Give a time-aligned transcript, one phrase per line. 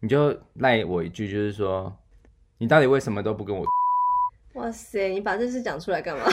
[0.00, 1.92] 你就赖我一句，就是说
[2.58, 3.66] 你到底为什么都不跟我？
[4.54, 6.24] 哇塞，你把这事讲出来干嘛？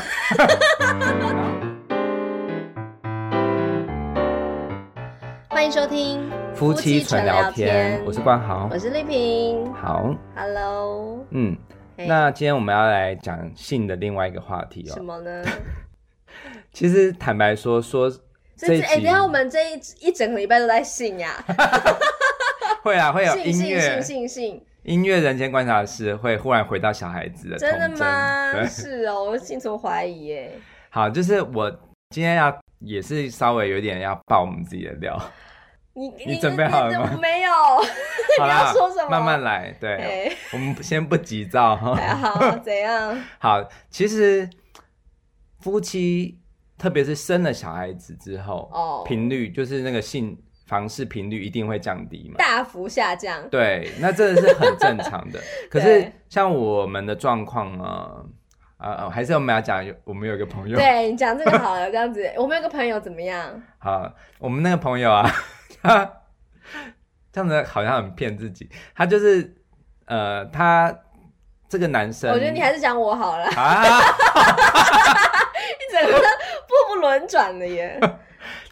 [5.49, 9.73] 欢迎收听夫妻纯聊天，我是冠豪，我是丽萍。
[9.73, 11.57] 好，Hello，嗯.
[11.97, 14.93] 那今天我们要来讲性的另外一个话题哦。
[14.93, 15.43] 什么呢？
[16.71, 18.11] 其实坦白说说，
[18.57, 21.43] 所以哎，等下我们这一一整个礼拜都在性呀。
[22.85, 27.71] 会啊，会有音乐，性性性音乐人间观察室会忽然回到小孩子的真。
[27.71, 28.63] 真的吗？
[28.67, 30.51] 是哦，我心存怀疑耶。
[30.91, 31.67] 好，就是我
[32.11, 35.19] 今天要也是稍微有点要爆我们自己的料。
[35.93, 37.17] 你你准备好了吗？
[37.19, 37.49] 没有。
[38.39, 39.09] 你要说什么？
[39.09, 39.75] 慢慢来。
[39.81, 41.95] 对，我们先不急躁哈。
[41.95, 43.19] 好，怎样？
[43.41, 44.47] 好，其实
[45.57, 46.39] 夫妻
[46.77, 50.37] 特别是生了小孩子之后，哦，频率就是那个性。
[50.65, 52.35] 房事频率一定会降低嘛？
[52.37, 53.47] 大幅下降。
[53.49, 55.39] 对，那真的是很正常的。
[55.69, 58.25] 可是像我们的状况呢？
[58.77, 60.75] 啊，还是我们要讲，我们有一个朋友。
[60.77, 63.49] 对，你讲这个好了，这样子，我们有个朋友怎么样？
[63.79, 65.31] 好，我们那个朋友啊，
[65.81, 66.11] 他
[67.31, 68.69] 这样子好像很骗自己。
[68.93, 69.55] 他就是
[70.05, 70.93] 呃，他
[71.69, 73.45] 这个男生，我觉得你还是讲我好了。
[73.55, 73.83] 啊！
[75.55, 77.97] 你整个波不轮转的耶。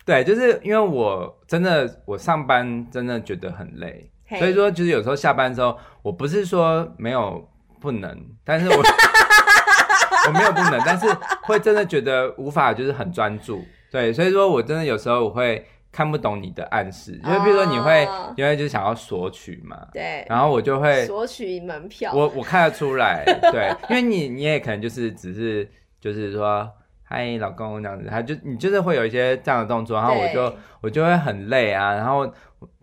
[0.05, 7.47] 对，就是因为我真的我上班真的觉得很累所以说就是有时候下班之后，我不是说没有
[7.79, 8.75] 不能，但是我
[10.27, 11.05] 我没有不能，但是
[11.43, 13.63] 会真的觉得无法就是很专注。
[13.91, 18.33] 对，所以说我真的有时候我会看不懂你的暗示，因为比如说你会，oh.
[18.35, 25.69] 因为就想要索取嘛，对，然后我就会索取门票，我我看得出来，对， 因为你你也可能就是只是
[26.01, 26.69] 就是说。
[27.13, 32.27] 嗨，老公，这样子，他就你就是会有一些这样的动作，然后我就我就会很累啊，然后，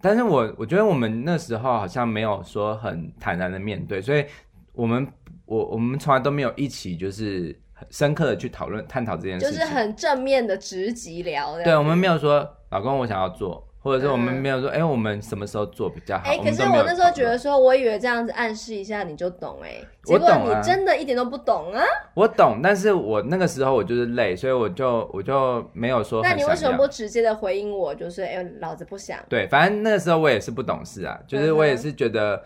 [0.00, 4.24] 但是我我觉得我们那时候好像没有说很坦然的面对，所以
[4.72, 5.04] 我们
[5.46, 13.66] 我我们从来都没有一起就是很深刻的去讨论探讨这件事情，就是很正面的直击聊，对，我们没有说老公我想要做。
[13.82, 16.24] 或者是我们没有说，哎、嗯欸，我们什么时候做比较好？
[16.24, 21.82] 哎、欸，可是我那时候觉得说，我以为这样子暗示一下你就懂、欸，哎，结果你真的一点都不懂啊！
[22.14, 26.22] 我懂，但是我那个时候我就是累，所以我就我就没有说。
[26.22, 27.94] 那你为什么不直接的回应我？
[27.94, 29.18] 就是，哎、欸，老子不想。
[29.28, 32.36] 对，反正那个时候我也是不懂事啊，就是我也是觉得。
[32.36, 32.42] 嗯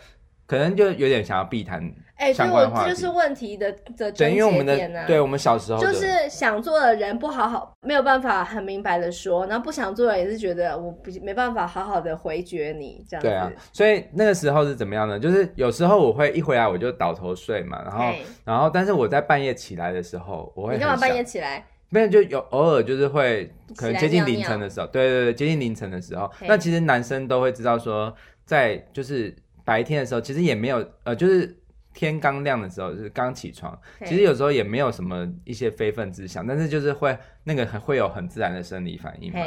[0.47, 1.83] 可能就有点想要避谈，
[2.17, 5.05] 哎，所以我这就是问题的的症结点呢。
[5.07, 13.29] 对，我们小时候就是想做的人不好好，没有办法很明白的说，然后不想做的人也是觉得我不没办法好好的回绝你这样子。
[13.29, 15.19] 对啊，所以那个时候是怎么样呢？
[15.19, 18.05] 就是有时候我会一回来我就倒头睡嘛，然后
[18.45, 20.75] 然后但是我在半夜起来的时候，我会。
[20.75, 21.67] 你干嘛半夜起来？
[21.89, 28.15] 没有，就有偶尔就是会可能接近凌晨的时候，对对对，接近凌晨的时候，那其实男生都会知道说，
[28.47, 29.35] 在就是。
[29.67, 31.57] 白天的时候，其实也没有，呃，就是
[31.95, 39.39] 天刚亮的时候，就是刚起床，其实有时候也没有什么一些非分之想，但是就是会那个会有很自然的生理反应嘛。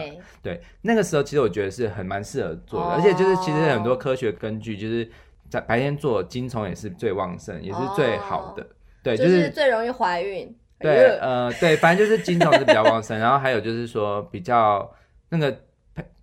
[0.41, 5.07] 对，那个时候其实我觉得是很蛮适合做的，哦，而且就是其实很多科学根据，就是
[5.49, 8.63] 在白天做精虫也是最旺盛，也是最好的。
[8.63, 8.67] 哦，
[9.03, 10.57] 对，就是，就是最容易怀孕。
[10.79, 14.89] 对，呃，对，反正就是精虫是比较旺盛，然后还有就是说比较
[15.29, 15.66] 那个。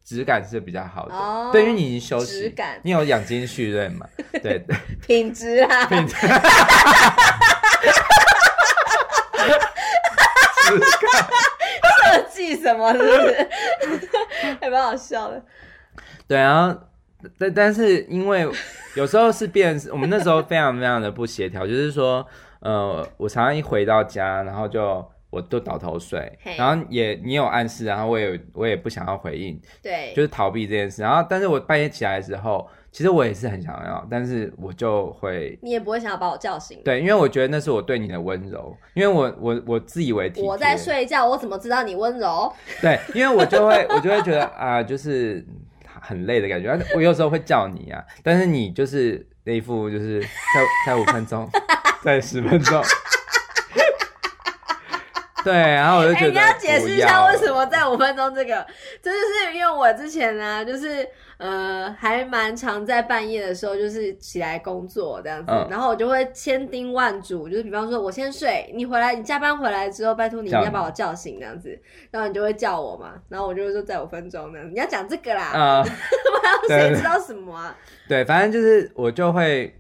[0.05, 4.07] 质感是比较好的，oh, 对，因为你已经休息，感，你有养精蓄锐嘛？
[4.43, 4.63] 对，
[5.07, 6.29] 品质啊， 品质， 质
[11.01, 11.11] 感，
[12.05, 13.49] 设计什么是不是？
[14.61, 15.43] 还蛮好笑的。
[16.29, 16.79] 对，然后
[17.39, 18.47] 但但是因为
[18.95, 22.27] 有时候是变，我们那时候非常非常的不协调，就是说，
[22.61, 25.11] 呃，我常常一回到家，然后就。
[25.35, 31.03] 我都倒头睡然后也你有暗示，然后我也我也不想要回应，对，就是逃避这件事。
[31.03, 42.53] 然后，但是我半夜起来的时候，其实我也是很想要，但是我就会，你也不会想要把我叫醒，对，因为我觉得那是我对你的温柔，因为我我我自以为，我在睡觉，我怎么知道你温柔？
[42.81, 45.45] 对，因为我就会 我就会觉得啊、呃，就是
[46.01, 46.79] 很累的感觉。
[46.95, 50.29] 我有时候会叫你啊，但是你就是那一副就是在
[50.87, 51.49] 在五分钟，
[52.05, 52.81] 在十分钟。
[55.45, 58.67] 对，然后我就觉得，你要解释一下为什么在五分钟这个，
[59.03, 61.07] 这就是因为我之前呢、啊，就是
[61.37, 71.79] 呃，还蛮常在半夜的时候，就是起来工作这样子，嗯、然后我就会千叮万嘱，就是比方说我先睡，你回来，你加班回来之后，拜托你一定要把我叫醒这样子，
[72.11, 75.91] 然后你就会叫我嘛，然后我就会说在五分钟呢，你要讲这个啦，啊、 嗯，
[76.67, 77.77] 不然谁知道什么啊？
[78.09, 79.75] 对，反正就是我就会。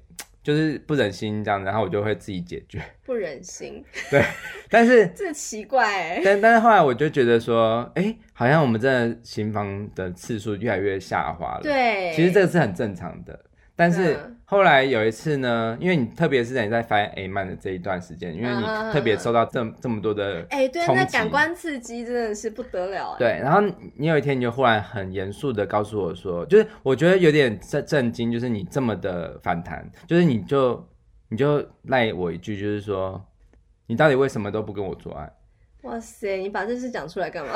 [0.44, 2.80] 就是不忍心这样，然后我就会自己解决。
[3.04, 4.22] 不忍心， 对，
[4.68, 6.22] 但是 这奇怪哎。
[6.22, 11.60] 但但是后来我就觉得说，哎、欸，好像我们真的行房的次数越来越下滑了。
[11.62, 13.40] 对，其实这个是很正常的。
[13.76, 18.62] 但是后来有一次呢，因为你特别是在你在发 A 曼的这一段时间，因为你
[18.92, 23.16] 特别受到这这么多的哎、欸，对，那感官刺激真的是不得了。
[23.18, 23.60] 对，然后
[23.96, 30.88] 你有一天你就忽然很严肃的告诉我说，就是我觉得有点震震惊，就是你这么的反弹，就是你就
[31.28, 33.20] 你就赖我一句，就是说
[33.86, 35.32] 你到底为什么都不跟我做爱？
[35.82, 37.52] 哇塞，你把这事讲出来干嘛？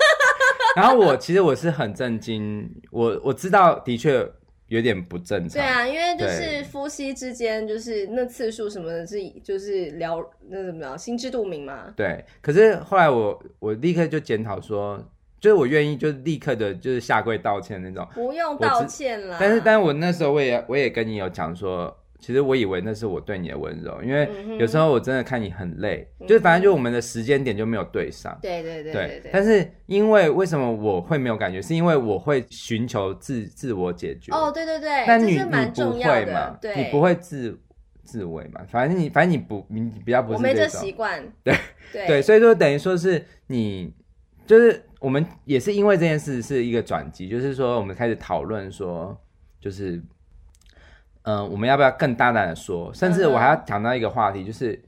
[0.74, 4.26] 然后我其实我是很震惊，我我知道的确
[4.72, 5.60] 有点不正常。
[5.60, 11.92] 对啊，因为就是夫妻之间，就是那次数什么的，是就是聊那怎么样，心知肚明嘛。
[11.94, 14.98] 对，可是后来我我立刻就检讨说，
[15.38, 19.36] 就是我愿意就立刻的就是下跪道歉那种，不用道歉啦。
[19.38, 21.96] 但是但是我那时候我也我也跟你有讲说。
[22.22, 28.38] 其实我以为那是我对你的温柔，因为有时候我真的看你很累，嗯、就是反正就我们的时间点就没有对上。
[28.40, 29.30] 对对对对，对，对。
[29.32, 31.60] 但是因为为什么我会没有感觉？
[31.60, 34.30] 是因为我会寻求自自我解决。
[34.30, 35.04] 哦，对对对。
[35.04, 36.56] 但你你不会嘛？
[36.62, 37.58] 对，你不会自
[38.04, 38.60] 自慰嘛？
[38.68, 40.48] 反正你反正你不你比较不是这种。
[40.48, 41.20] 我没这习惯。
[41.42, 41.52] 对
[41.92, 43.92] 对，对，所以说等于说是你
[44.46, 49.20] 就是我们也是因为这件事是一个转机，就是说我们开始讨论说
[49.60, 50.00] 就是。
[51.22, 52.92] 嗯、呃，我们要不要更大胆的说？
[52.94, 54.80] 甚至我还要讲到一个话题，就是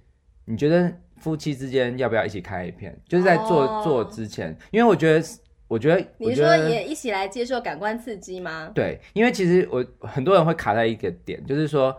[0.45, 2.99] 你觉得夫妻之间要不要一起开一片？
[3.09, 5.27] 就是在做、哦、做之前，因为我觉得，
[5.69, 8.71] 我觉得，你说也一起来接受感官刺激吗？
[8.75, 11.95] 对，因为其实我很多人会卡在一个点，就是说，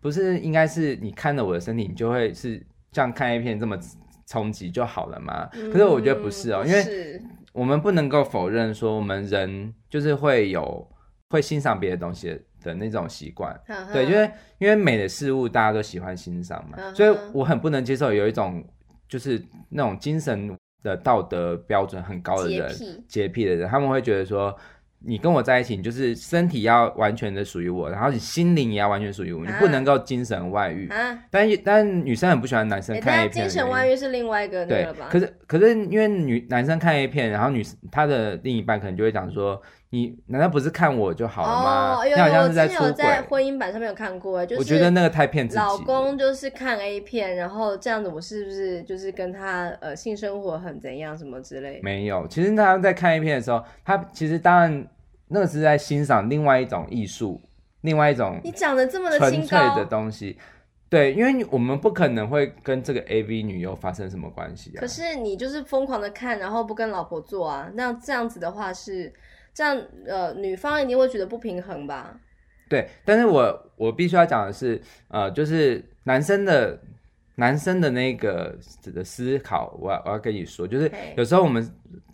[0.00, 2.60] 不是应该是你看了我的身体，你就会是
[2.92, 3.78] 像看一片这么
[4.26, 5.48] 冲击就好了吗？
[5.54, 7.20] 嗯、可是我觉得不是哦，因为
[7.52, 10.86] 我们不能够否认说，我们人就是会有
[11.30, 12.74] 会欣赏别的东西的。
[12.74, 13.58] 那种习惯，
[13.92, 18.64] 对，因为因为美的事物大家都喜欢欣赏嘛，所以我很不能接受有一种
[19.08, 22.70] 就是那种精神的道德标准很高的人，
[23.08, 24.56] 洁癖的人，他们会觉得说。
[25.00, 30.88] 你跟我在一起，你就是身体要完全的属于我，然后你心灵也要完全属于我，啊，你不能够精神外遇。
[30.88, 33.48] 啊，但但女生很不喜欢男生看 A 片。
[33.48, 35.08] 精神外遇是另外一个对吧？
[35.08, 39.62] 对，可是可是因为女男生看 A 片，然后女他的另一半可能就会讲说。
[39.90, 41.96] 你难道不是看我就好了吗？
[41.96, 42.86] 哦，你好像是在出轨。
[42.88, 45.58] 我之前有在婚姻版上面有看过，就是我觉得那个太骗自己。
[45.58, 51.80] 老公就是看 A 片，然后这样子，我是不是就是跟他呃性生活很怎样什么之类？
[51.82, 54.86] 没有，其实他在看 A 片的时候，他其实当然
[55.28, 57.40] 那个是在欣赏另外一种艺术，
[57.80, 60.36] 另外一种你讲的这么的纯粹的东西。
[60.90, 64.80] 对，因为我们不可能会跟这个 AV 女优发生什么关系啊。
[64.80, 69.10] 可是你就是疯狂的看，然后不跟老婆做啊，那这样子的话是。
[69.54, 72.18] 这样，呃，女方一定会觉得不平衡吧？
[72.68, 74.78] 对，但是我我必须要讲的是，
[75.08, 76.78] 呃，就是男生的
[77.36, 78.54] 男生的那个
[78.94, 81.66] 的思考，我要我要跟你说，就是有时候我们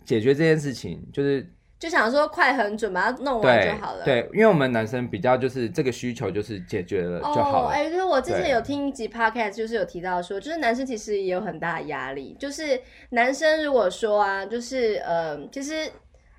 [0.05, 1.45] 解决这件事情，就是
[1.77, 4.05] 就想说快很准，把它弄完就好了。
[4.05, 7.71] 对，对，因为我们男生比较就是这个需求就是解决了就好了。
[7.71, 12.79] 哎、哦，就是我之前有听一集 podcast，就是有提到说，就是男生其实也有很大的压力，就是
[13.09, 15.91] 男生如果说啊，就是呃，其实。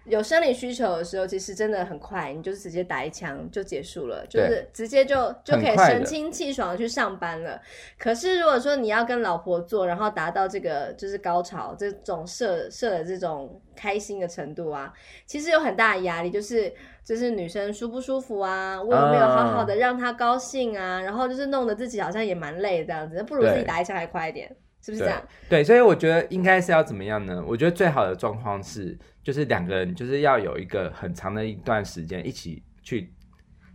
[0.08, 7.60] 有生理需求的时候，其实真的很快，你就直接打一枪就结束了，就是直接就就可以神清气爽的去上班了。
[7.98, 14.92] 可是如果说你要跟老婆做，然后达到这个就是高潮这种射射的这种开心的程度啊，
[15.26, 16.72] 其实有很大的压力，就是
[17.04, 24.54] 就是女生舒不舒服啊，我有没有好好的让她高兴啊，然后就是弄得自己好像也蛮累这样子，不如自己打一枪还快一点。
[24.82, 25.20] 是不是这样？
[25.48, 27.42] 对，所以我觉得应该是要怎么样呢？
[27.44, 28.96] 我觉得最好的状况是，
[29.26, 33.12] 就是两个人就是要有一个很长的一段时间一起去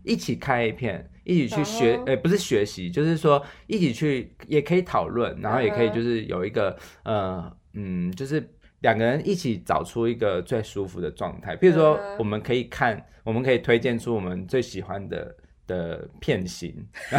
[0.05, 11.53] 一起开一片，一起去学，呃、欸，不是学习，就是说一起去也可以讨论，然后也可以就是有一个呃嗯，就是两个人一起找出一个最舒服的状态。
[11.53, 15.35] 比如说，我们可以看，我们可以推荐出我们最喜欢的
[15.67, 16.73] 的片型。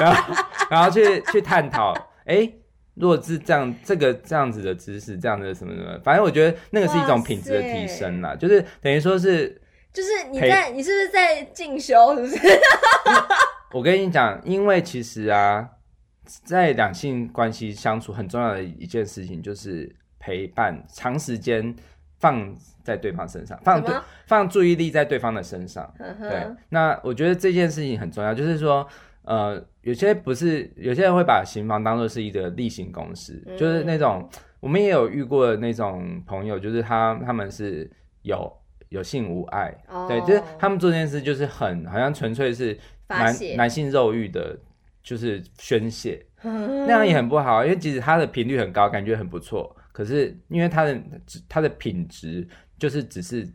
[0.00, 1.92] 然后，然后去去探讨，
[2.26, 2.48] 哎，
[2.94, 9.60] 如果是这样，这个这样子的知识，这样的什么什么，反正我觉得那个是一种品质的提升啦，就是等于说是，
[9.92, 12.38] 就是你在，你是不是在进修，是不是？
[13.72, 15.68] 我跟你讲，因为其实啊，
[16.44, 21.74] 在两性关系相处很重要的一件事情，就是陪伴，长时间
[22.20, 23.94] 放在对方身上，放对
[24.26, 25.92] 放注意力在对方的身上。
[25.98, 28.86] 对，那我觉得这件事情很重要，就是说。
[29.26, 34.28] 呃，有些不是，有些人会把行房当做是一个例行公事，嗯，就是那种
[34.60, 37.90] 我们也有遇过的那种朋友，就是他他们是
[38.22, 38.50] 有
[38.88, 42.76] 有性无爱，哦，对，就是他们做这件事就是很好像纯粹是
[43.08, 44.58] 男男性肉欲的，
[45.02, 50.98] 就是宣泄， 那样也很不好，因为即使他的频率很高，感觉很不错，可是因为他的
[51.48, 52.46] 他的品质
[52.78, 53.46] 就是只是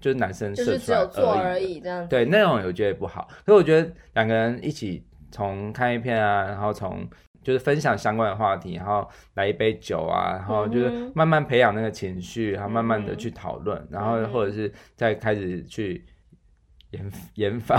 [0.00, 2.06] 就是男生就是只有做而已这样。
[2.06, 3.26] 对，那种我觉得不好。
[3.46, 5.02] 可是我觉得两个人一起
[5.36, 7.06] 从看一片啊，然后从
[7.42, 16.06] 就是分享相关的话题，然后来一杯酒啊，然后就是慢慢培养那个情绪，然后慢慢的去讨论，然后或者是再开始去
[16.92, 17.78] 研 研发。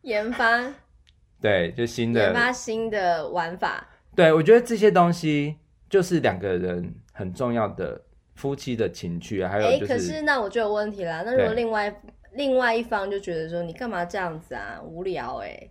[0.00, 0.72] 研发，
[1.42, 2.22] 对，就新的。
[2.22, 3.86] 研发新的玩法。
[4.14, 5.56] 对，我觉得这些东西
[5.90, 8.00] 就是两个人很重要的
[8.34, 11.22] 夫妻的情趣啊，还有就是，可是那我就有问题啦。
[11.26, 12.00] 那如果另外
[12.32, 15.68] 另外一方就觉得说你干嘛这样子啊，无聊哎，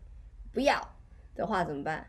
[0.54, 0.80] 不要
[1.36, 2.08] 的话怎么办？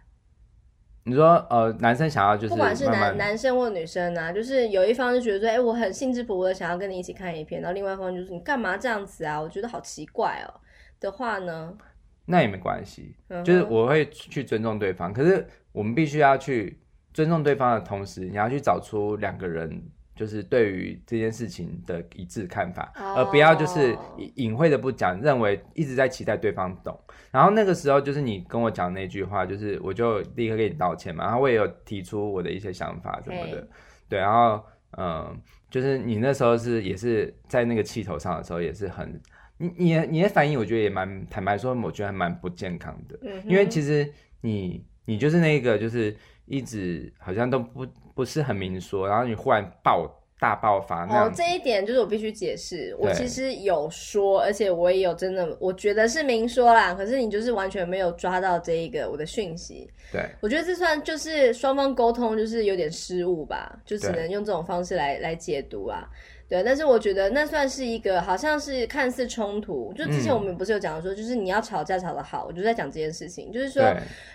[1.04, 9.40] 你说呃，男生想要就是不管是男男生或女生啊，就是有一方就觉得说，哎，我很兴致勃勃的想要跟你一起看一片，然后另外一方就是你干嘛这样子啊？
[9.40, 10.60] 我觉得好奇怪哦。
[10.98, 11.76] 的话呢？
[12.24, 13.14] 那也没关系，
[13.44, 15.46] 就是我会去尊重对方，可是。
[15.76, 16.80] 我们必须要去
[17.12, 19.82] 尊重对方的同时，你要去找出两个人
[20.16, 23.18] 就是对于这件事情的一致看法，oh.
[23.18, 23.96] 而不要就是
[24.34, 26.98] 隐晦的不讲，认为一直在期待对方懂。
[27.30, 31.24] 然后那个时候就是你跟我讲那句话，就是我就立刻给你道歉嘛。
[31.24, 33.68] 然后我也有提出我的一些想法什么的.
[34.08, 34.18] 对。
[34.18, 34.64] 然后
[34.96, 35.38] 嗯，
[35.70, 39.20] 就是你那时候是也是在那个气头上的时候，也是很
[39.58, 43.48] 你你的你的反应，我觉得也蛮坦白说，我觉得还蛮不健康的，mm hmm.
[43.50, 44.84] 因为其实你。
[45.08, 46.12] 你就是那个，就是
[46.46, 51.28] 一直好像都不不是很明说，然后你忽然爆大爆发那样。
[51.28, 56.94] 哦，这一点就是我必须解释，我其实有说，而且我也有真的，我觉得是明说啦。
[56.94, 59.86] 可是你就是完全没有抓到这一个我的讯息。
[60.10, 66.08] 对，我觉得这算就是双方沟通就是有点失误吧，就只能用这种方式来来解读啊。
[66.48, 69.92] 对，但是我觉得那算是一个，好像是看似冲突。
[69.94, 73.82] 就之前我们不是有讲说，就是你要吵架吵得好，我就在讲这件事情，就是说，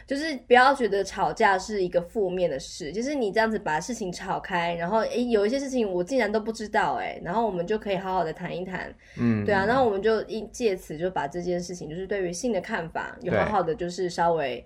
[0.05, 14.65] 就是不要觉得吵架是一个负面的事，就是你这样子把事情吵开，然后诶，有一些事情我竟然都不知道，诶，然后我们就可以好好的谈一谈，嗯，对啊，然后我们就一借此就把这件事情，就是对于性的看法，有好好的就是稍微。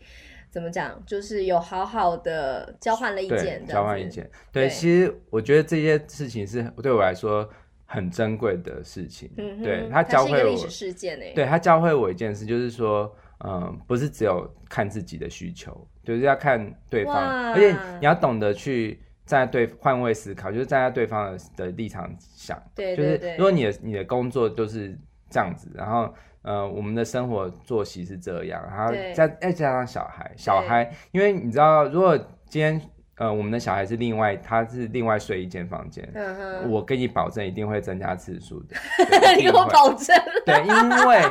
[0.56, 0.98] 怎么讲？
[1.06, 4.24] 就是有好好的交换了意见，交换意见。
[4.54, 7.46] 对，对其实我觉得这些事情是对我来说
[7.86, 9.30] 很珍贵的事情。
[9.36, 11.34] 嗯，对，他教会我历史事件诶。
[11.36, 13.14] 对，他教会我一件事，就是说，
[13.46, 22.58] 嗯，不是只有看自己的需求，就是要看对方，而且你要懂得去站在对换位思考，就是站在对方的的立场想。
[22.74, 24.98] 对，对，对，就是如果你的你的工作就是
[25.30, 26.16] 这样子，然后。
[26.46, 32.16] 呃，我们的生活作息是这样，然后再再加上小孩，小孩，因为你知道，如果
[32.48, 32.80] 今天
[33.16, 38.76] 呃，我们的小孩是另外，他是另外睡一间房间，嗯哼，我跟你保证一定会增加次数的，
[39.36, 40.16] 你给我保证？
[40.46, 41.22] 对，因为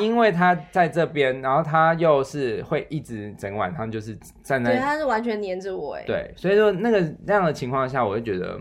[0.00, 8.60] 因为他在这边，然后他又是会一直整晚上就是站在，对，他是完全黏着我，哎，对，所以说那个那样的情况下，我就觉得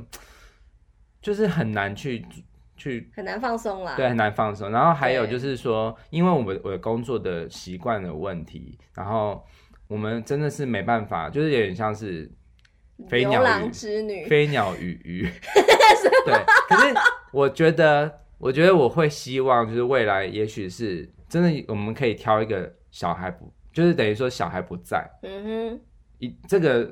[1.19, 2.23] 就是很难去。
[2.75, 4.69] 去很难放松啦，对，很难放松。
[4.69, 9.43] 然后还有就是说，因为我们我的工作的习惯的问题，然后
[9.87, 12.29] 我们真的是没办法，就是有点像是
[13.07, 15.29] 飞鸟牛郎织女，飞鸟与鱼。
[16.25, 16.33] 对，
[16.67, 16.93] 可是
[17.31, 25.79] 我觉得，我觉得我会希望，就是未来也许是真的，我们可以挑一个小孩不，就是等于说小孩不在，嗯哼，
[26.19, 26.91] 一这个。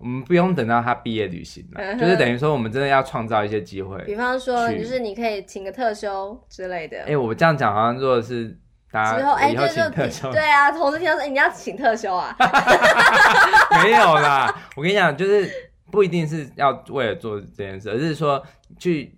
[0.00, 4.00] 我们不用等到他毕业旅行了，就是等于说，我们真的要创造一些机会。
[4.04, 7.02] 比方说，就是你可以请个特休之类的。
[7.04, 8.56] 哎，我这样讲好像说的是
[8.90, 9.18] 大家
[9.48, 10.30] 以后请特休。
[10.32, 12.36] 对啊，同事听到说，哎，你要请特休啊？
[13.82, 15.50] 没有啦，我跟你讲，就是
[15.90, 18.42] 不一定是要为了做这件事，而是说
[18.78, 19.16] 去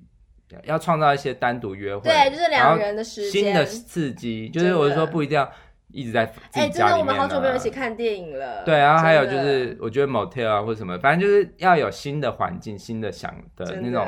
[0.64, 5.50] 要创造一些单独约会，对，就是两个人的时间，新的刺激，就是我是说不一定要。
[5.92, 8.62] 一直在哎、欸，真的，我们好久没有一起看电影了。
[8.64, 14.06] 对，然后还有就是，我觉得 motel 啊或者什么，反正就是要有新的环境、新的想的那种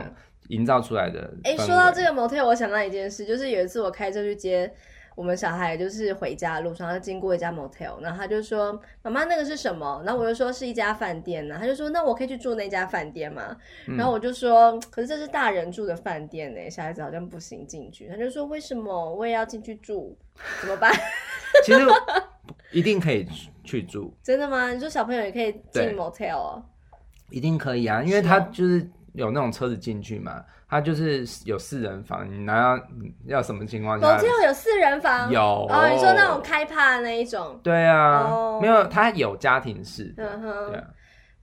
[0.48, 1.32] 营造出来的。
[1.44, 4.72] 哎、欸，说到这个 motel，我想到一件事，就是有一次我开车去接。
[5.14, 13.54] 我们小孩就是回家的路上，他经过一家 motel，然后他就说：“妈妈，那个是什么？”然后我就说：“是一家饭店呢。”他就说：“那我可以去住那家饭店吗？”
[13.86, 20.16] 嗯、然后我就说：“可是这是大人住的饭店呢，小孩子好像不行进去。”他就说：“为什么我也要进去住？
[20.60, 20.92] 怎么办？”
[21.64, 21.80] 其实
[22.70, 23.26] 一定可以
[23.64, 24.12] 去住。
[24.22, 24.70] 真的吗？
[24.72, 26.62] 你说小朋友也可以进 motel 哦？
[27.30, 30.42] 一定可以啊，因为他就是有那种车子进去嘛。
[30.68, 32.82] 他就是有四人房，你拿到
[33.26, 35.88] 要什么情况下？motel 有四人房，有哦。
[35.92, 37.60] 你说那种开趴的那一种？
[37.62, 40.14] 对啊，没有，他有家庭式。
[40.16, 40.84] 嗯哼，对啊。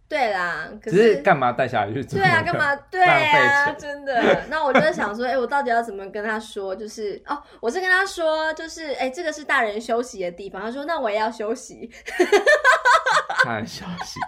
[0.09, 2.17] 对啦，可是，干嘛带小孩去做？
[2.19, 2.75] 对啊， 干嘛？
[2.89, 4.41] 对啊，真的。
[4.49, 6.75] 那我就在想说，哎、欸，我到底要怎么跟他说？
[6.75, 10.59] 就是哦，我是跟他说，就是哎、欸，这个是大人休息的地方。
[10.59, 11.87] 他说，那我也要休息。
[13.45, 14.19] 大人休息，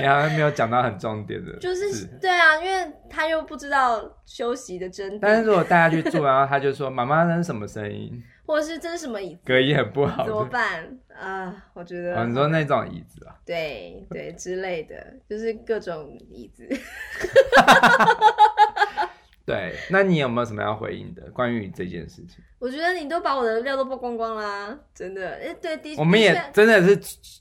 [0.00, 1.52] 你好像没有讲到很重点的。
[1.58, 5.18] 就是对啊，因为他又不知道休息的真谛。
[5.20, 8.10] 但是如果带他去做，然后他就说：“妈妈，那是什么声音？”
[8.46, 9.40] 或者是这是什么椅子？
[9.44, 11.64] 隔音很不好，怎么办啊？
[11.74, 16.68] 我觉得你说那种椅子啊，对对之类的，就是各种椅子。
[19.44, 22.42] 对，那你有没有什么要回应的关于这件事情？
[22.58, 25.36] 我觉得你都把我的料都曝光光啦，真的。
[25.36, 26.96] 哎，对，我们也真的是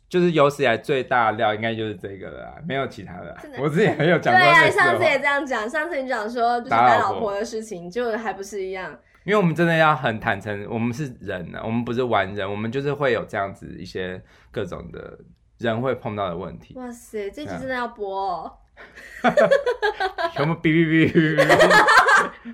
[0.08, 3.36] 就是有史以来最大的料，应该就是这个了，没有其他的。
[3.58, 4.40] 我自己也有讲过。
[4.40, 8.96] 对啊，上次也这样讲，上次你讲说就是打老婆的事情，就还不是一样。
[9.26, 15.20] 因为我们真的要很坦诚，我们是人呢、啊，我们不是完人，我们就是会有这样子一些各种的
[15.58, 16.76] 人会碰到的问题。
[16.76, 18.58] 哇塞，这集真的要播哦！
[20.34, 21.38] 全部哔哔哔哔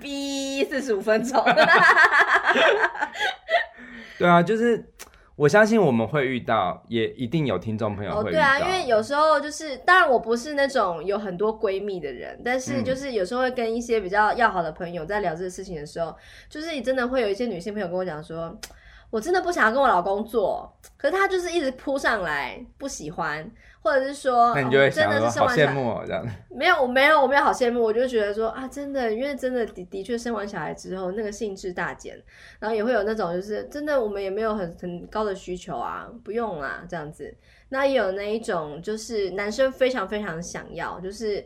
[0.00, 1.44] 哔 四十五分钟。
[4.18, 4.91] 对啊，就是。
[5.34, 8.28] 我相信我们会遇到，也一定有听众朋友会遇到。
[8.28, 16.14] 哦，对啊，因为有时候就是，当然我不是那种有很多闺蜜的人，但是就是有时候会跟一些比较要好的朋友在聊这个事情的时候，
[16.48, 18.56] 就是你真的会有一些女性朋友跟我讲说，
[19.10, 23.50] 我真的不想要跟我老公做，可是他就是一直扑上来，不喜欢。
[23.82, 26.24] 或者是说，那你就会想说，好羡慕哦，这样。
[26.48, 32.16] 没有，我没有，我没有好羡慕，我就觉得说啊，真的，因为真的的的确生完小孩之后，那个兴致大减，
[32.60, 37.34] 然后也会有那种就是真的，我们也没有很很高的需求啊，不用啦，这样子。
[37.70, 41.44] 那也有那一种就是男生非常非常想要，就是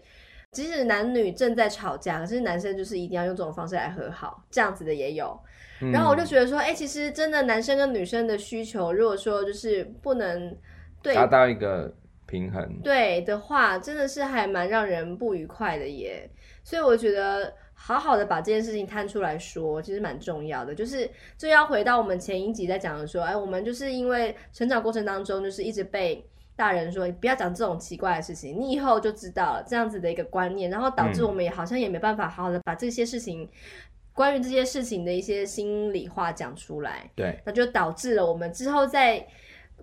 [0.53, 5.41] 即使男女正在吵架，可是男生就是一定要用这种方式来和好，这样子的也有。
[5.81, 10.55] 嗯、然后我就觉得说，哎、欸，其实真的男生跟女生的需求，如果说就是不能
[11.01, 11.95] 对达到一个。
[12.27, 16.29] 平衡对的话，真的是还蛮让人不愉快的耶。
[16.65, 20.75] 所以我觉得好好的把这件事情摊出来说，其实蛮重要的。
[20.75, 33.49] 就是就要回到我们前一集在讲的说，哎，我们就是因为成长过程当中，就是一直被大人说不要讲这种奇怪的事情，你以后就知道了这样子的一个观念，然后导致我们也好像也没办法好好的把这些事情，
[34.13, 37.09] 关于这些事情的一些心里话讲出来。
[37.15, 39.25] 对，那就导致了我们之后在。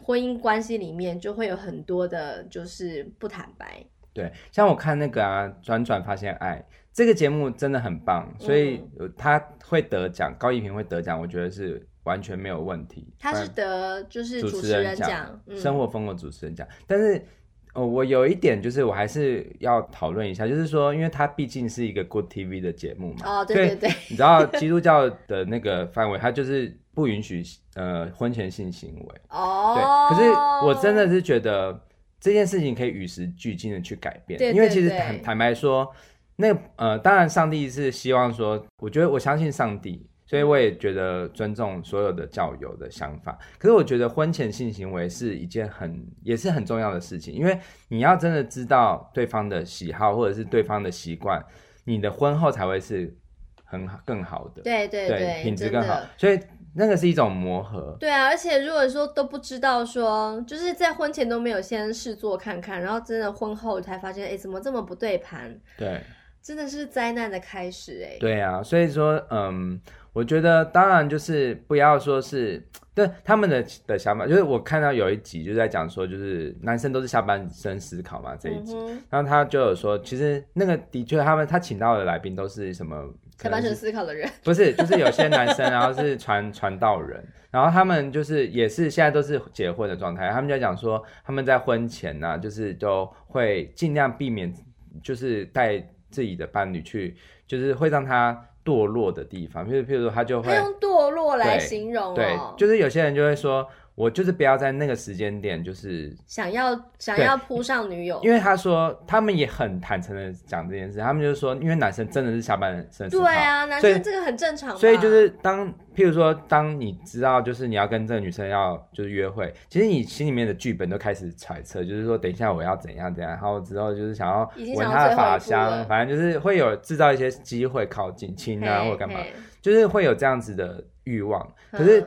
[0.01, 3.85] 婚姻关系里面就会有很多的，就是不坦白。
[4.13, 8.83] 对，像我看那个啊，转转发现爱这个节目真的很棒，所以
[9.17, 13.11] 他会得奖，嗯、高一平会得奖，我觉得是完全没有问题。
[13.17, 16.67] 他是得就是主持人奖，生活风格主持人奖。
[16.69, 17.25] 嗯、但是
[17.73, 26.77] 哦，我有一点就是我还是要讨论一下，就是说，因为它毕竟是一个 Good TV 的节目嘛，哦，对对对，你知道基督教的那个范围，它就是。
[26.95, 27.41] 不允许
[27.73, 30.29] 呃婚前性行为哦，对，可是
[30.63, 31.75] 我真的是觉得
[32.19, 35.91] 这件事情可以与时俱进的去改变，对对对，因为其实坦坦白说，
[36.35, 43.37] 那呃当然上帝是希望说，我觉得我相信上帝，所以我也觉得尊重所有的教友的想法。
[43.57, 51.43] 可是我觉得婚前性行为是一件很也是很重要的事情，因为你要真的知道对方的喜好或者是对方的习惯，
[51.85, 53.15] 你的婚后才会是
[53.63, 56.39] 很好更好的，对对对，对，品质更好，所以。
[56.75, 65.55] 那个是一种磨合，对啊，而且如果说都不知道说，就是在婚前都没有先试做看看，然后真的婚后才发现，哎，怎么这么不对盘？
[65.77, 66.01] 对，
[66.41, 68.17] 真的是灾难的开始，哎。
[68.19, 69.79] 对啊，所以说，嗯，
[70.13, 83.11] 我觉得当然就是不要说是对他们的的想法，就是我看到有一集就在讲说，就是男生都是下半身思考嘛这一集，嗯、然后他就有说，其实那个的确他们他请到的来宾都是什么？
[83.39, 94.53] 下半身思考的人不是，就是有些男生，然后是传传道人，然后他们就是也是现在都是结婚的状态，他们就讲说他们在婚前呢、啊，就是都会尽量避免，
[95.01, 95.79] 就是带
[96.11, 103.67] 自己的伴侣去，就是会让他堕落的地方，譬如譬如说他就会他用堕落来形容、哦，对，就是有些人就会说。
[103.95, 129.19] 我就是不要在那个时间点，就是想要想要扑上女友，因为他说他们也很坦诚的讲这件事，他们就是说，因为男生真的是下半身对啊，男生这个很正常，所以就是当譬如说，当你知道就是你要跟这个女生要就是约会，其实你心里面的剧本都开始揣测，就是说等一下我要怎样怎样，然后之后就是想要闻她的发香，反正就是会有制造一些机会靠近亲啊或干嘛，
[129.61, 132.03] 就是会有这样子的欲望，可是。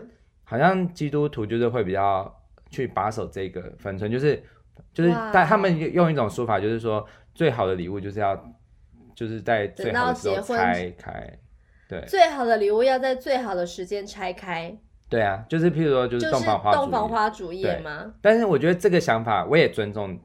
[0.49, 2.33] 好像基督徒就是会比较
[2.71, 4.41] 去把守这个分寸，就是
[4.95, 7.05] 就是但他们用一种说法，就是说
[7.35, 8.35] 最好的礼物就是要
[9.15, 11.39] 就是在最好的时候拆开，
[11.89, 14.75] 对，最好的礼物要在最好的时间拆开。
[15.09, 18.13] 对啊，就是譬如说就是洞房花洞房花烛夜吗？
[18.23, 20.19] 但是我觉得这个想法我也尊重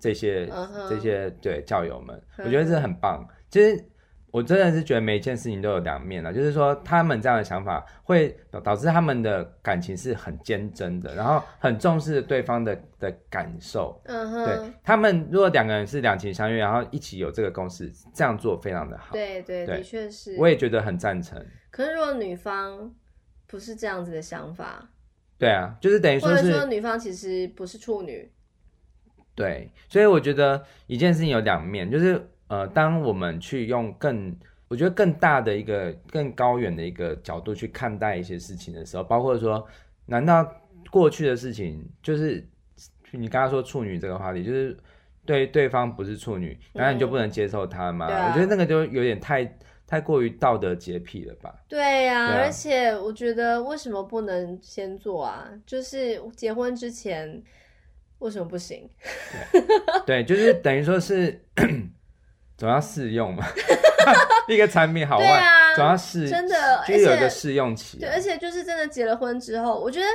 [0.00, 0.88] 这些、uh huh.
[0.88, 3.26] 这些对教友们，我觉得这很棒。
[3.50, 3.84] 其实
[4.30, 13.98] 我真的是觉得每一件事情都有两面了，就是说他们这样的想法会导致他们的感情是很坚贞的，然后很重视对方的的感受。
[14.04, 14.46] 嗯哼、uh，huh.
[14.46, 19.12] 对他们如果两个人是两情相悦，然后一起有这个共识，这样做非常的好。
[19.12, 20.36] 对对，对的确是。
[20.38, 21.42] 我也觉得很赞成。
[21.70, 22.94] 可是如果女方
[23.46, 24.90] 不是这样子的想法，
[25.38, 28.30] 对啊，就是等于说是，或者说女方其实不是处女。
[29.34, 32.28] 对，所以我觉得一件事情有两面，就是。
[32.48, 34.34] 呃，当我们去用更，
[34.68, 39.66] 我觉得更大的一个、更高远的一个角度去看待一些事情的时候，包括说，
[40.06, 40.50] 难道
[40.90, 42.42] 过去的事情就是
[43.10, 44.74] 你刚刚说处女这个话题，就是
[45.26, 48.06] 对对方不是处女，难道你就不能接受他吗？
[48.08, 51.54] 嗯啊、我觉得那个就有点太太过于道德洁癖了吧？
[51.68, 55.50] 对呀、啊，对啊、而且我觉得为什么不能先做啊？
[55.66, 57.42] 就是结婚之前
[58.20, 58.88] 为什么不行？
[60.06, 61.44] 对，对，就是等于说是。
[62.58, 63.46] 总要试用嘛，
[64.48, 68.00] 一个产品好坏，啊、总要试，真的，就有一个试用期、啊。
[68.00, 70.06] 对，而且就是真的结了婚之后，我觉得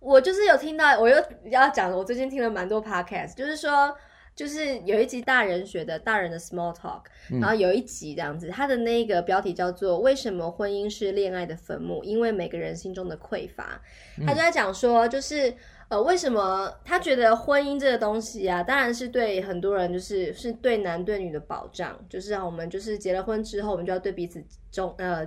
[0.00, 3.96] 我就是有听到，我又要讲了，我最近听了蛮多 podcast，就是说，
[4.34, 7.02] 就是有一集大人学的大人的 small talk，
[7.40, 12.02] 然后有一集这样子，他的那个标题叫做“为什么婚姻是恋爱的坟墓？
[12.02, 13.80] 因为每个人心中的匮乏”，
[14.26, 15.54] 他就在讲说，就是。
[15.88, 25.24] 呃，为什么他觉得婚姻这个东西啊，当然是对很多人就是是对男对女的保障，就是我们就是结了婚之后，我们就要对彼此忠呃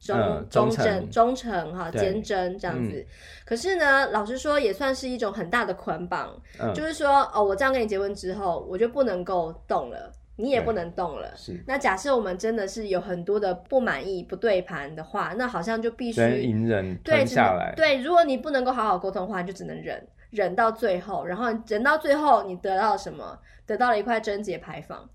[0.00, 2.92] 忠忠诚忠诚哈坚贞这样子。
[2.94, 3.06] 嗯、
[3.44, 11.32] 可是呢，老实说也算是一种很大的捆绑，嗯、就是说哦，我这样跟你结婚之后，我就不能够动了，你也不能动了。
[11.36, 11.60] 是。
[11.66, 17.74] 那假设我们真的是有很多的不满意、不对盘的话，那好像就必须隐忍对下来。
[17.74, 23.36] 对，对，如果你不能够好好沟通的话，你就只能忍，忍到最后，然后忍到最后，你得到了什么？
[23.66, 25.10] 得到了一块贞洁牌坊。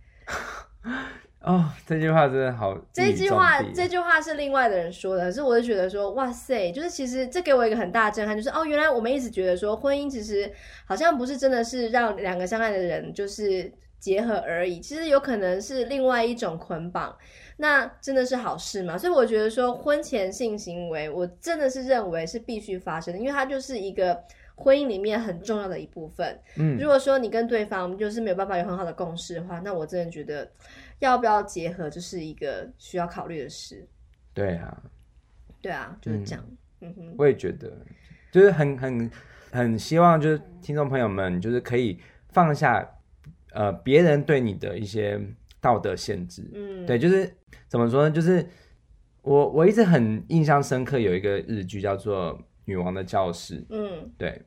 [1.39, 2.77] 哦，这句话真的好。
[2.91, 10.51] 这句话，这句话是另外的人说的，可是我就觉得说，哇塞，就是其实这给我一个很大的震撼，就是哦，原来我们一直觉得说，婚姻其实
[10.85, 13.71] 好像不是真的是让两个相爱的人就是。
[14.03, 17.17] 结合而已，其实有可能是另外一种捆绑，
[17.55, 18.97] 那真的是好事吗？
[18.97, 24.21] 所以我觉得说婚前性行为，我真的是认为是必须发生的，因为它就是一个
[24.55, 26.37] 婚姻里面很重要的一部分。
[26.57, 30.51] 嗯，如果说你跟对方就是没有办法有很好的共识的话，那我真的觉得
[30.99, 33.87] 要不要结合就是一个需要考虑的事。
[34.33, 34.83] 对啊，
[35.61, 36.45] 对啊，就是这样。
[36.81, 37.71] 嗯哼，我也觉得，
[38.33, 39.09] 就是很很
[39.49, 42.85] 很希望，就是听众朋友们就是可以放下。
[43.53, 45.19] 呃，别人对你的一些
[45.61, 47.31] 道德限制，嗯，对，就是
[47.67, 48.11] 怎么说呢？
[48.11, 48.45] 就是
[49.21, 54.41] 我我一直很印象深刻，有一个日剧叫做《女王的教室》，嗯，对，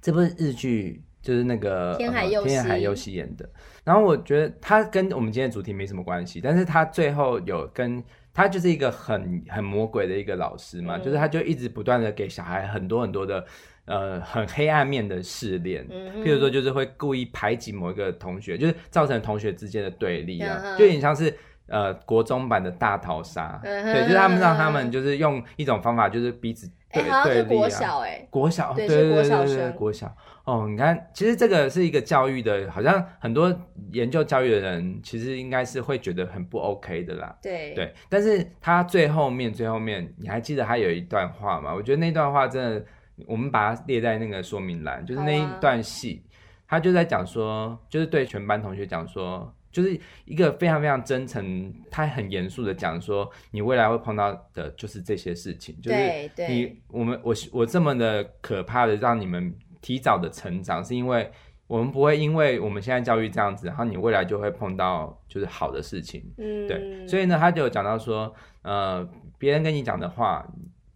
[0.00, 3.48] 这部日剧就是那个天海佑、呃、天海佑希演的。
[3.84, 8.02] 然后我觉得他跟我们今天的主题没什么关系，但是他最后有跟
[8.34, 13.44] 他就是一个很很魔鬼的一个老师嘛，嗯、就是他就一直不断的给小孩很多很多的。
[13.84, 27.58] 呃，很黑暗面的试炼，嗯、譬如说，就是会故意排挤某一个同学，就是造成同学之间的对立啊，嗯、就有点像是呃国中版的大逃杀，嗯、对，就是他们让他们就是用一种方法，就是彼此对、欸、对立啊。
[27.58, 33.52] 国小哎，国小对对对对对，国小哦，你看，其实这个是一个教育的，好像很多
[33.90, 37.36] 研究教育的人，其实应该是会觉得很不 OK 的啦。
[37.42, 41.74] 对对，但是他最后面最后面，你还记得他有一段话吗？
[41.74, 42.84] 我觉得那段话真的。
[43.26, 46.30] 我们把它列在那个说明栏，就是那一段戏，啊、
[46.68, 61.30] 他就在讲说，就是对全班同学讲说，就是一个非常非常真诚，他很严肃的讲说，你未来会碰到的就是这些事情，就是你我们我我这么的可怕的让你们提早的成长，是因为
[61.66, 69.08] 我们不会因为我们现在教育这样子，然后你未来就会碰到就是好的事情，嗯，对，所以呢，他就有讲到说，呃，
[69.38, 70.46] 别人跟你讲的话，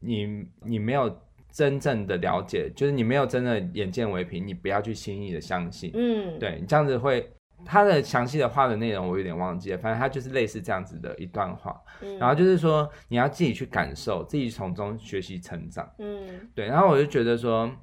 [0.01, 1.21] 你你没有。
[1.57, 5.91] 真正的了解，就是你没有真的眼见为凭，你不要去轻易的相信。
[5.95, 7.27] 嗯，对，你这样子会，
[7.65, 11.81] 他的详细的话的内容我有点忘记了，反正他就是类似这样子的一段话。
[12.03, 15.91] 嗯，然后就是说你要自己去感受，自己从中学习成长。
[15.99, 17.75] 嗯，对，然后我就觉得说。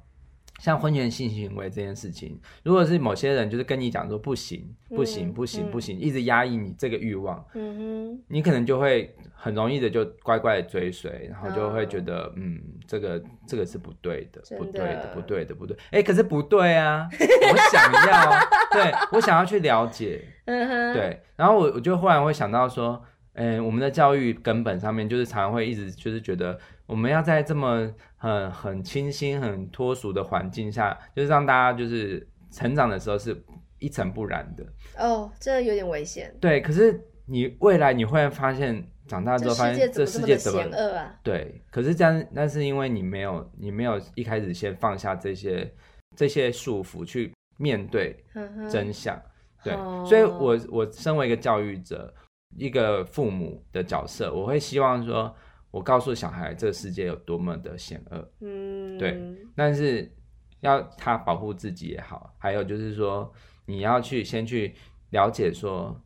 [0.64, 15.76] 像婚前性行为这件事情，如果是某些人就是跟你讲说不行，不行，不行，不行，一直压抑你这个欲望，嗯哼，你可能就会很容易的就乖乖的追随，然后就会觉得，嗯，这个这个是不对的，不对的，不对的，不对。
[15.90, 18.30] 哎，可是不对啊，我想要，
[18.72, 26.58] 对，我想要去了解，嗯哼，对，然后我我就忽然会想到说，嗯，我们的教育根本上面就是常常会一直就是觉得。
[26.86, 33.36] 我们要在这么很很清新、很脱俗的环境下，就是让大家就是成长的时候是
[33.78, 34.64] 一尘不染的。
[34.98, 36.34] 哦，这有点危险。
[36.40, 41.14] 对，可是你未来你会发现，长大之后发现这世界怎么险恶啊？
[41.22, 45.70] 对，可是这样，那是因为你没有，你没有一开始先放下这些
[46.16, 48.16] 这些束缚去面对
[48.70, 49.20] 真相。
[49.62, 52.12] 对，哦、所以我我身为一个教育者，
[52.56, 55.34] 一个父母的角色，我会希望说，
[55.74, 58.32] 我告诉小孩这个世界有多么的险恶。
[58.40, 59.20] 嗯，对，
[59.56, 60.08] 但是
[60.60, 63.32] 要他保护自己也好，还有就是说，
[63.66, 64.72] 你要去先去
[65.10, 66.00] 了解说，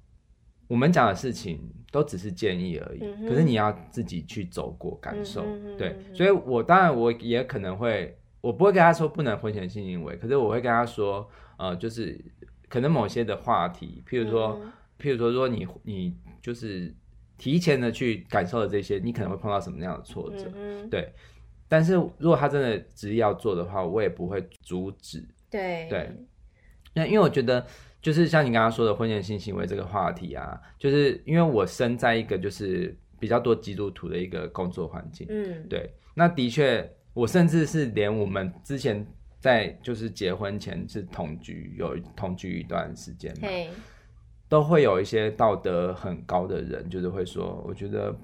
[0.67, 5.45] 我们讲的事情都只是建议而已，嗯、可是你要自己去走过感受。
[5.45, 11.29] 嗯、对，所以我当然我也可能会，我不会跟他说不能婚前性行为，可是我会跟他说，
[11.59, 12.19] 呃，就是。
[12.71, 16.95] 可能某些的话题，譬如说，嗯、譬如说，说你你就是
[17.39, 21.11] 提前的去感受了这些，你可能会碰到什么样的挫折，嗯嗯对。
[21.69, 25.27] 但是如果他真的执意要做的话，我也不会阻止。
[25.49, 26.11] 对对。
[26.93, 27.67] 那因为我觉得，
[28.03, 35.91] 就是像你刚刚说的婚前性行为这个话题啊，就是因为我生在一个就是比较多基督徒的一个工作环境，嗯，对。
[36.15, 39.07] 那的确，我甚至是连我们之前。
[39.41, 43.47] 在就是结婚前是同居，有同居一段时间嘛.
[44.49, 48.15] 都会有一些道德很高的人，就是会说，我觉得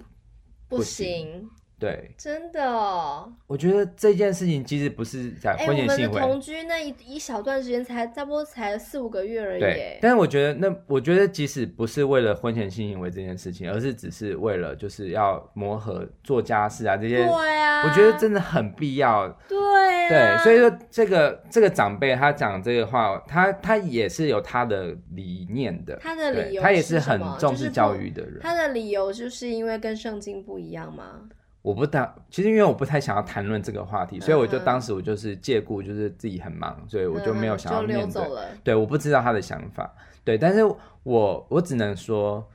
[0.69, 1.49] 不行。
[1.85, 3.31] 对，真的哦。
[3.47, 9.61] 我觉得这件事情其实不是在婚前性行为，同居那一一小段时间才差不多才四五个月而已。
[9.61, 19.29] 对，但是我觉得那我觉得即使不是为了婚前性行为这件事情，而是只是为了就是要磨合做家事啊这些，对啊，我觉得真的很必要。
[19.47, 28.39] 对啊，对，所以说这个这个长辈他讲这个话，他他也是有他的理念的，他的理由他也是很重视教育的人。
[28.41, 31.29] 他的理由就是因为跟圣经不一样吗？
[31.65, 38.23] 我不当，其实因为我不太想要谈论这个话题，所以我就当时我就是借故就是自己很忙，所以我就没有想要面对。
[38.63, 39.91] 对，我不知道他的想法，
[40.23, 40.63] 对，但是
[41.05, 42.47] 我我只能说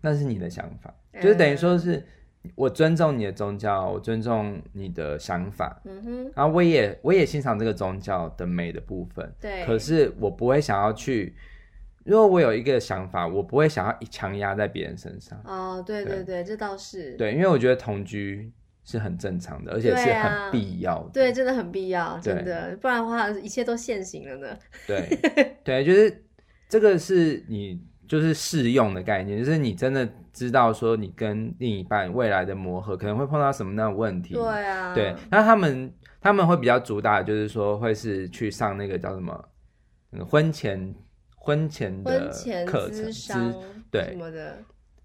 [0.00, 2.04] 那是你的想法，就是等于说是
[2.56, 11.36] 我尊重你的宗教，我尊重你的想法，嗯哼，然后我也我也欣赏这个宗教的美的部分，对，可是我不会想要去。
[12.04, 15.38] 如果我有一个想法，我不会想要强压在别人身上。
[15.44, 17.12] 哦，对对对，对这倒是。
[17.12, 18.50] 对，因为我觉得同居
[18.84, 21.10] 是很正常的，而且是很必要的。
[21.12, 24.58] 对，啊、对，真的很必要，真的，不然的话，一切都现行了呢。
[24.86, 26.24] 对对，就是
[26.70, 34.32] 这个是你就是适用的概念，就是你真的知道说你跟另一半未来的磨合可能会碰到什么样的问题。
[34.32, 34.94] 对啊。
[34.94, 39.48] 对，那他们他们会比较主打，就是说会是去上那个叫什么，
[40.12, 40.94] 嗯，婚前。
[41.40, 42.30] 婚前的
[42.64, 43.54] 课程之
[43.90, 44.58] 对什么的，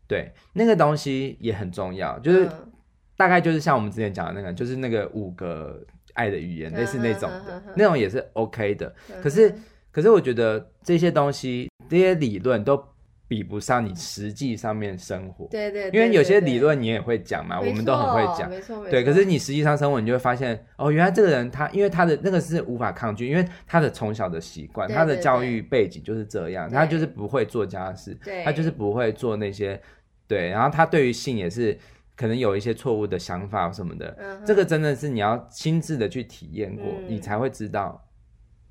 [0.07, 2.71] 对那个东西也很重要，就是、嗯、
[3.17, 5.81] 大概就是像我们之前讲的那个，就是那个五个
[6.13, 8.93] 爱的语言，嗯、类似那种的，嗯、那种也是 OK 的。
[9.09, 9.55] 嗯、可是，
[9.91, 12.94] 可是我觉得这些东西，这些理论都。
[13.27, 18.91] 比不上你实际上面生活，对对，因为有些理论你也会讲嘛，我们都很会讲，没错没错。
[18.91, 29.81] 对，可是你实际上生活，你就会发现，哦，原来这个人他，因为他的那个是无法抗拒，因为他的从小的习惯，他的教育背景就是这样，他就是不会做家事，他就是不会做那些，
[30.27, 31.75] 对，然后他对于性也是
[32.15, 38.07] 可能有一些错误的想法什么的，这个真的是你要亲自的去体验过，你才会知道，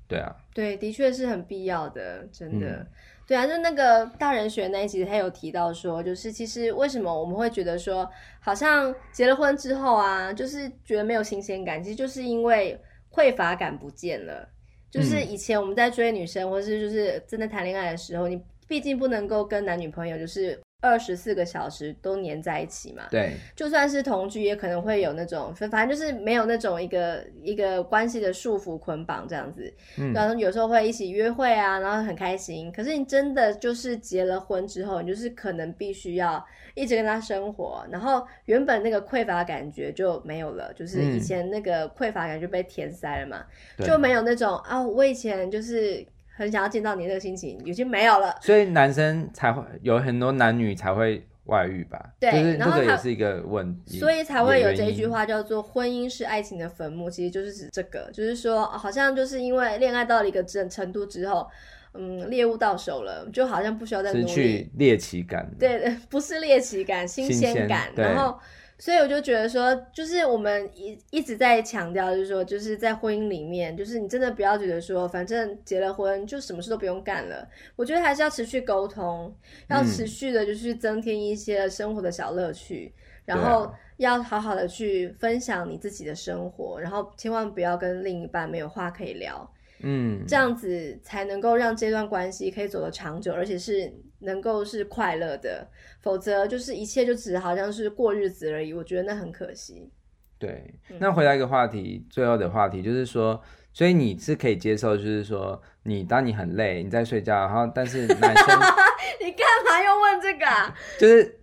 [0.07, 2.87] 对啊，对，的确是很必要的，真的。
[3.27, 8.07] 对啊，就那个大人学那一集，他有提到说，就是其实为什么我们会觉得说，
[8.39, 12.79] 好像结了婚之后啊，就是觉得没有新鲜感，其实就是因为
[13.11, 14.47] 匮乏感不见了。
[14.91, 20.59] 就是以前我们在追女生，或是就是真的谈恋爱的时候，你毕竟不能够跟男女朋友就是。
[20.81, 23.07] 二十四个小时都黏在一起嘛？
[23.09, 29.73] 对，就算是同居，也可能会有那种，反正就是没有那种一个一个关系的束缚捆绑这样子。
[29.97, 32.71] 嗯，然后有时候会一起约会啊，然后很开心。
[32.71, 43.43] 可是你真的就是结了婚之后，你就是可能必须要一直跟他生活，然后原本那个匮乏感觉就没有了，就是以前那个匮乏感就被填塞了嘛，
[43.79, 46.05] 嗯、就没有那种啊，我以前就是。
[46.35, 52.11] 很想要见到你那个心情已经没有了，所以男生才会有很多男女才会外遇吧？
[52.19, 61.47] 对，就是这个也是一个问题，所以才会有这一句话叫做“婚姻是爱情的坟墓”，其实就是指这个，就是说好像就是因为恋爱到了一个程程度之后，
[61.93, 68.37] 嗯，猎物到手了，就好像不需要再努力，失去猎奇感，对，不是猎奇感，新鲜感，然后。
[68.77, 77.47] 所以我就觉得说，就是我们一一直在强调，就是说，就是在婚姻里面，就是你真的不要觉得说，反正结了婚就什么事都不用干了。
[77.77, 79.33] 我觉得还是要持续沟通，
[79.69, 89.49] 要持续的，就是增添一些生活的小乐趣，嗯、然后要好好的去分享你自己的生活，然后千万不要跟另一半没有话可以聊。
[89.79, 95.67] 嗯，这样子才能够让这段关系可以走得长久，而且是能够是快乐的。
[96.01, 98.73] 否则就是一切就只好像是过日子而已。
[98.73, 99.91] 我觉得那很可惜。
[100.37, 103.41] 对，那回来一个话题，嗯、最后的话题就是说，
[103.73, 108.59] 所以你是可以接受，就是说，你当你很累，你在睡觉，然后但是男生，
[109.23, 110.75] 你干嘛又问这个啊？
[110.99, 111.39] 就是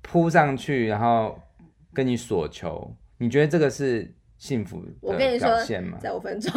[0.00, 1.38] 扑上去，然后
[1.92, 5.98] 跟你索求，你觉得这个是幸福的表现吗？
[6.00, 6.50] 在五分钟，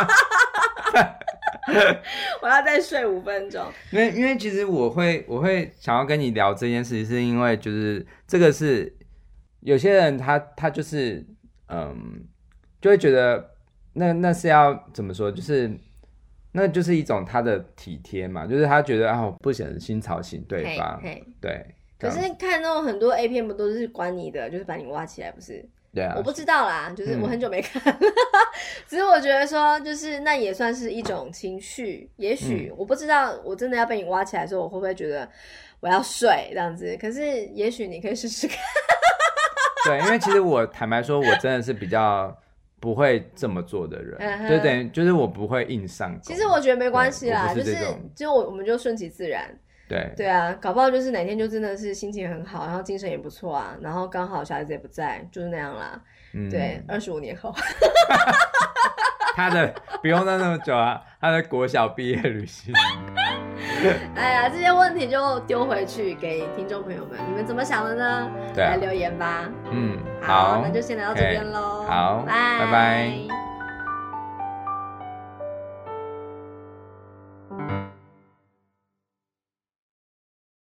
[2.42, 3.64] 我要再睡五分钟。
[3.90, 8.96] 因为因为其实我会我会想要跟你聊这件事情，是因为就是这个是。
[9.62, 11.22] 有些人他他就是
[11.68, 12.24] 嗯，
[12.80, 13.50] 就会觉得
[13.92, 15.70] 那那是要怎么说，就是
[16.52, 20.98] 那就是一种他的体贴嘛，就是他觉得啊不想心吵醒对方，
[21.42, 21.74] 对。
[21.98, 25.62] 可是看那种很多 A 片不都是管你的，就是把你挖起来不是？
[25.94, 26.14] 对啊。
[26.16, 28.12] 我不知道啦，就是我很久没看，嗯、
[28.86, 35.28] 只是我觉得说就是那也算是一种情绪，也许、嗯、我不知道我真的要被你挖起来的时候，我会不会觉得
[35.80, 36.96] 我要睡这样子？
[37.00, 38.56] 可是也许你可以试试看。
[39.86, 42.36] 对，因为其实我坦白说，我真的是比较
[42.78, 46.18] 不会这么做的人，对对，就是我不会硬上。
[46.22, 47.76] 其实我觉得没关系啦，就是
[48.14, 49.58] 就我我们就顺其自然。
[49.90, 56.00] 对对啊，搞不好就是哪天就真的是心情很好，然后精神也不错啊，然后刚好小孩子也不在，就是那样啦。
[56.32, 57.52] 嗯，对，二十五年后。
[59.34, 59.72] 他的
[60.02, 62.72] 不用那那么久啊，他的国小毕业旅行。
[64.14, 68.30] 哎呀，这些问题就丢回去给听众朋友们，你们怎么想的呢？
[68.54, 69.48] 对啊，来留言吧。
[69.72, 71.84] 嗯，好，好，那就先聊到这边喽。
[71.88, 73.49] 好，拜拜。